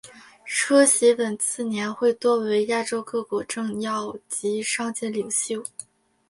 [0.47, 5.63] 出席本次年会多为亚洲各国政要及商界领袖。